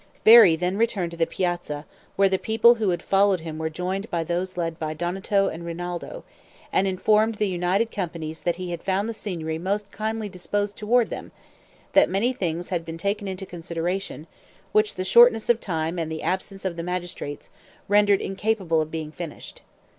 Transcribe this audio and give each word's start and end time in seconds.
Veri 0.25 0.55
then 0.55 0.77
returned 0.79 1.11
to 1.11 1.17
the 1.17 1.27
piazza, 1.27 1.85
where 2.15 2.27
the 2.27 2.39
people 2.39 2.73
who 2.73 2.89
had 2.89 3.03
followed 3.03 3.41
him 3.41 3.59
were 3.59 3.69
joined 3.69 4.09
by 4.09 4.23
those 4.23 4.57
led 4.57 4.79
by 4.79 4.95
Donato 4.95 5.47
and 5.47 5.63
Rinaldo, 5.63 6.23
and 6.73 6.87
informed 6.87 7.35
the 7.35 7.47
united 7.47 7.91
companies 7.91 8.41
that 8.41 8.55
he 8.55 8.71
had 8.71 8.81
found 8.81 9.07
the 9.07 9.13
Signory 9.13 9.59
most 9.59 9.91
kindly 9.91 10.27
disposed 10.27 10.75
toward 10.75 11.11
them; 11.11 11.31
that 11.93 12.09
many 12.09 12.33
things 12.33 12.69
had 12.69 12.83
been 12.83 12.97
taken 12.97 13.27
into 13.27 13.45
consideration, 13.45 14.25
which 14.71 14.95
the 14.95 15.05
shortness 15.05 15.49
of 15.49 15.59
time, 15.59 15.99
and 15.99 16.11
the 16.11 16.23
absence 16.23 16.65
of 16.65 16.77
the 16.77 16.81
magistrates, 16.83 17.51
rendered 17.87 18.21
incapable 18.21 18.81
of 18.81 18.89
being 18.89 19.11
finished. 19.11 19.61